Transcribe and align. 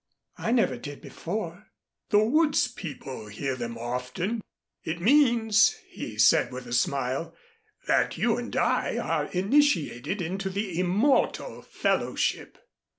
"I 0.39 0.51
never 0.51 0.77
did 0.77 0.99
before." 0.99 1.67
"The 2.09 2.25
woods 2.25 2.67
people 2.67 3.27
hear 3.27 3.55
them 3.55 3.77
often. 3.77 4.41
It 4.83 4.99
means," 4.99 5.75
he 5.89 6.17
said 6.17 6.51
with 6.51 6.65
a 6.65 6.73
smile, 6.73 7.35
"that 7.85 8.17
you 8.17 8.35
and 8.35 8.55
I 8.55 8.97
are 8.97 9.25
initiated 9.27 10.19
into 10.19 10.49
the 10.49 10.79
Immortal 10.79 11.61
Fellowship." 11.61 12.57